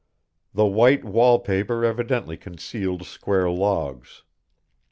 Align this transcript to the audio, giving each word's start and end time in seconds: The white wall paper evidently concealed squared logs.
The 0.51 0.65
white 0.65 1.05
wall 1.05 1.37
paper 1.37 1.85
evidently 1.85 2.35
concealed 2.35 3.05
squared 3.05 3.51
logs. 3.51 4.23